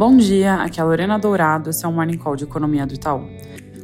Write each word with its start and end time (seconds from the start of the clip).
Bom 0.00 0.16
dia, 0.16 0.54
aqui 0.54 0.80
é 0.80 0.82
a 0.82 0.86
Lorena 0.86 1.18
Dourado, 1.18 1.68
esse 1.68 1.84
é 1.84 1.88
o 1.88 1.92
Morning 1.92 2.16
Call 2.16 2.34
de 2.34 2.44
Economia 2.44 2.86
do 2.86 2.94
Itaú. 2.94 3.28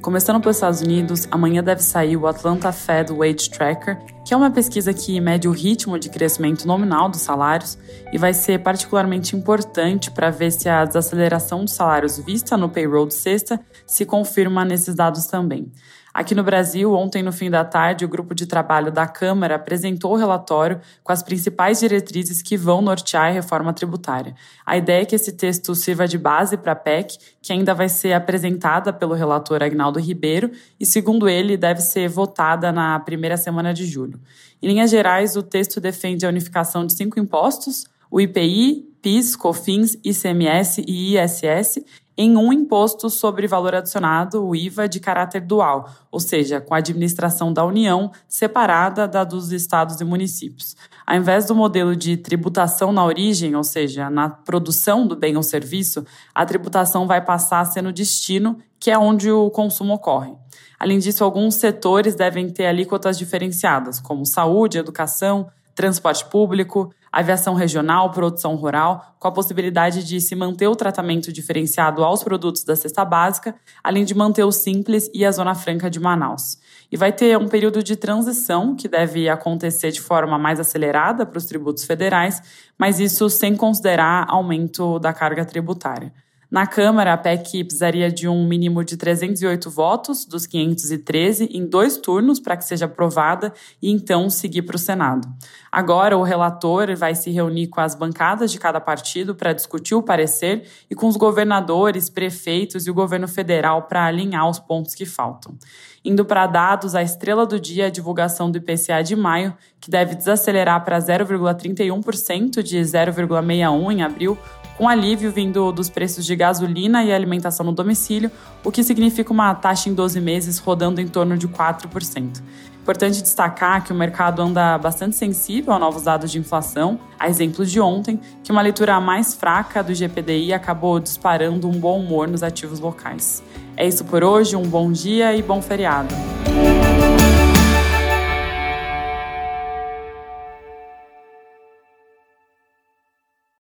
Começando 0.00 0.40
pelos 0.40 0.58
Estados 0.58 0.80
Unidos, 0.80 1.26
amanhã 1.28 1.60
deve 1.60 1.82
sair 1.82 2.16
o 2.16 2.28
Atlanta 2.28 2.70
Fed 2.70 3.12
Wage 3.12 3.50
Tracker, 3.50 3.98
que 4.24 4.32
é 4.32 4.36
uma 4.36 4.50
pesquisa 4.50 4.94
que 4.94 5.20
mede 5.20 5.46
o 5.46 5.52
ritmo 5.52 5.98
de 5.98 6.08
crescimento 6.08 6.66
nominal 6.66 7.10
dos 7.10 7.20
salários 7.20 7.76
e 8.10 8.16
vai 8.16 8.32
ser 8.32 8.62
particularmente 8.62 9.36
importante 9.36 10.10
para 10.10 10.30
ver 10.30 10.50
se 10.50 10.66
a 10.68 10.84
desaceleração 10.84 11.64
dos 11.64 11.74
salários 11.74 12.18
vista 12.18 12.56
no 12.56 12.70
payroll 12.70 13.06
de 13.06 13.14
sexta 13.14 13.60
se 13.86 14.06
confirma 14.06 14.64
nesses 14.64 14.94
dados 14.94 15.26
também. 15.26 15.70
Aqui 16.14 16.32
no 16.32 16.44
Brasil, 16.44 16.94
ontem 16.94 17.24
no 17.24 17.32
fim 17.32 17.50
da 17.50 17.64
tarde, 17.64 18.04
o 18.04 18.08
grupo 18.08 18.36
de 18.36 18.46
trabalho 18.46 18.92
da 18.92 19.04
Câmara 19.04 19.56
apresentou 19.56 20.12
o 20.12 20.16
relatório 20.16 20.80
com 21.02 21.10
as 21.10 21.24
principais 21.24 21.80
diretrizes 21.80 22.40
que 22.40 22.56
vão 22.56 22.80
nortear 22.80 23.26
a 23.26 23.32
reforma 23.32 23.72
tributária. 23.72 24.36
A 24.64 24.76
ideia 24.76 25.02
é 25.02 25.04
que 25.04 25.16
esse 25.16 25.32
texto 25.32 25.74
sirva 25.74 26.06
de 26.06 26.16
base 26.16 26.56
para 26.56 26.70
a 26.70 26.76
PEC, 26.76 27.18
que 27.42 27.52
ainda 27.52 27.74
vai 27.74 27.88
ser 27.88 28.12
apresentada 28.12 28.92
pelo 28.92 29.12
relator 29.12 29.60
Agnaldo 29.60 29.98
Ribeiro 29.98 30.52
e, 30.78 30.86
segundo 30.86 31.28
ele, 31.28 31.56
deve 31.56 31.80
ser 31.80 32.08
votada 32.08 32.70
na 32.70 33.00
primeira 33.00 33.36
semana 33.36 33.74
de 33.74 33.84
julho. 33.84 34.13
Em 34.62 34.68
linhas 34.68 34.90
gerais, 34.90 35.36
o 35.36 35.42
texto 35.42 35.80
defende 35.80 36.24
a 36.24 36.28
unificação 36.28 36.86
de 36.86 36.94
cinco 36.94 37.18
impostos: 37.18 37.84
o 38.10 38.20
IPI, 38.20 38.88
PIS, 39.02 39.36
COFINS, 39.36 39.98
ICMS 40.02 40.84
e 40.86 41.16
ISS, 41.16 41.84
em 42.16 42.36
um 42.36 42.52
imposto 42.52 43.10
sobre 43.10 43.46
valor 43.46 43.74
adicionado, 43.74 44.44
o 44.44 44.54
IVA, 44.54 44.88
de 44.88 45.00
caráter 45.00 45.40
dual, 45.40 45.90
ou 46.10 46.20
seja, 46.20 46.60
com 46.60 46.74
a 46.74 46.78
administração 46.78 47.52
da 47.52 47.64
União 47.64 48.10
separada 48.28 49.08
da 49.08 49.24
dos 49.24 49.52
estados 49.52 50.00
e 50.00 50.04
municípios. 50.04 50.76
Ao 51.06 51.16
invés 51.16 51.46
do 51.46 51.54
modelo 51.54 51.96
de 51.96 52.16
tributação 52.16 52.92
na 52.92 53.04
origem, 53.04 53.56
ou 53.56 53.64
seja, 53.64 54.08
na 54.08 54.28
produção 54.28 55.06
do 55.06 55.16
bem 55.16 55.36
ou 55.36 55.42
serviço, 55.42 56.04
a 56.34 56.46
tributação 56.46 57.06
vai 57.06 57.22
passar 57.22 57.60
a 57.60 57.64
ser 57.64 57.82
no 57.82 57.92
destino, 57.92 58.58
que 58.78 58.90
é 58.90 58.98
onde 58.98 59.30
o 59.30 59.50
consumo 59.50 59.94
ocorre. 59.94 60.34
Além 60.78 60.98
disso, 60.98 61.24
alguns 61.24 61.56
setores 61.56 62.14
devem 62.14 62.48
ter 62.48 62.66
alíquotas 62.66 63.18
diferenciadas, 63.18 64.00
como 64.00 64.24
saúde, 64.24 64.78
educação, 64.78 65.48
transporte 65.74 66.24
público, 66.26 66.92
aviação 67.10 67.54
regional, 67.54 68.10
produção 68.10 68.54
rural, 68.56 69.16
com 69.18 69.28
a 69.28 69.32
possibilidade 69.32 70.04
de 70.04 70.20
se 70.20 70.34
manter 70.34 70.66
o 70.68 70.76
tratamento 70.76 71.32
diferenciado 71.32 72.02
aos 72.02 72.24
produtos 72.24 72.64
da 72.64 72.74
cesta 72.74 73.04
básica, 73.04 73.54
além 73.82 74.04
de 74.04 74.14
manter 74.14 74.44
o 74.44 74.52
Simples 74.52 75.10
e 75.14 75.24
a 75.24 75.30
Zona 75.30 75.54
Franca 75.54 75.88
de 75.88 76.00
Manaus. 76.00 76.58
E 76.90 76.96
vai 76.96 77.12
ter 77.12 77.38
um 77.38 77.48
período 77.48 77.82
de 77.82 77.96
transição 77.96 78.74
que 78.74 78.88
deve 78.88 79.28
acontecer 79.28 79.90
de 79.90 80.00
forma 80.00 80.38
mais 80.38 80.58
acelerada 80.58 81.24
para 81.24 81.38
os 81.38 81.46
tributos 81.46 81.84
federais, 81.84 82.42
mas 82.78 82.98
isso 82.98 83.30
sem 83.30 83.56
considerar 83.56 84.26
aumento 84.28 84.98
da 84.98 85.12
carga 85.12 85.44
tributária. 85.44 86.12
Na 86.50 86.66
Câmara, 86.66 87.12
a 87.12 87.16
PEC 87.16 87.64
precisaria 87.64 88.10
de 88.10 88.28
um 88.28 88.46
mínimo 88.46 88.84
de 88.84 88.96
308 88.96 89.70
votos 89.70 90.24
dos 90.24 90.46
513 90.46 91.48
em 91.52 91.66
dois 91.66 91.96
turnos 91.96 92.38
para 92.38 92.56
que 92.56 92.64
seja 92.64 92.84
aprovada 92.84 93.52
e 93.80 93.90
então 93.90 94.28
seguir 94.30 94.62
para 94.62 94.76
o 94.76 94.78
Senado. 94.78 95.26
Agora, 95.72 96.16
o 96.16 96.22
relator 96.22 96.94
vai 96.96 97.14
se 97.14 97.30
reunir 97.30 97.68
com 97.68 97.80
as 97.80 97.94
bancadas 97.94 98.52
de 98.52 98.58
cada 98.58 98.80
partido 98.80 99.34
para 99.34 99.52
discutir 99.52 99.94
o 99.94 100.02
parecer 100.02 100.68
e 100.88 100.94
com 100.94 101.08
os 101.08 101.16
governadores, 101.16 102.08
prefeitos 102.08 102.86
e 102.86 102.90
o 102.90 102.94
governo 102.94 103.26
federal 103.26 103.82
para 103.82 104.04
alinhar 104.04 104.48
os 104.48 104.58
pontos 104.58 104.94
que 104.94 105.06
faltam. 105.06 105.56
Indo 106.04 106.24
para 106.24 106.46
dados, 106.46 106.94
a 106.94 107.02
estrela 107.02 107.46
do 107.46 107.58
dia 107.58 107.84
é 107.84 107.86
a 107.86 107.90
divulgação 107.90 108.50
do 108.50 108.58
IPCA 108.58 109.02
de 109.02 109.16
maio, 109.16 109.56
que 109.80 109.90
deve 109.90 110.14
desacelerar 110.14 110.84
para 110.84 110.98
0,31% 110.98 112.62
de 112.62 112.78
0,61% 112.78 113.90
em 113.90 114.02
abril, 114.02 114.38
com 114.76 114.88
alívio 114.88 115.30
vindo 115.30 115.72
dos 115.72 115.88
preços 115.88 116.24
de 116.24 116.34
gasolina 116.34 117.04
e 117.04 117.12
alimentação 117.12 117.64
no 117.64 117.72
domicílio, 117.72 118.30
o 118.62 118.70
que 118.70 118.82
significa 118.82 119.32
uma 119.32 119.54
taxa 119.54 119.88
em 119.88 119.94
12 119.94 120.20
meses 120.20 120.58
rodando 120.58 121.00
em 121.00 121.08
torno 121.08 121.36
de 121.36 121.48
4%. 121.48 122.42
Importante 122.82 123.22
destacar 123.22 123.82
que 123.82 123.92
o 123.92 123.96
mercado 123.96 124.42
anda 124.42 124.76
bastante 124.76 125.16
sensível 125.16 125.72
a 125.72 125.78
novos 125.78 126.02
dados 126.02 126.30
de 126.30 126.38
inflação, 126.38 127.00
a 127.18 127.30
exemplo 127.30 127.64
de 127.64 127.80
ontem, 127.80 128.20
que 128.42 128.52
uma 128.52 128.60
leitura 128.60 129.00
mais 129.00 129.32
fraca 129.32 129.82
do 129.82 129.94
GPDI 129.94 130.52
acabou 130.52 131.00
disparando 131.00 131.66
um 131.66 131.72
bom 131.72 131.98
humor 131.98 132.28
nos 132.28 132.42
ativos 132.42 132.80
locais. 132.80 133.42
É 133.74 133.86
isso 133.86 134.04
por 134.04 134.22
hoje, 134.22 134.54
um 134.54 134.68
bom 134.68 134.92
dia 134.92 135.34
e 135.34 135.42
bom 135.42 135.62
feriado. 135.62 136.14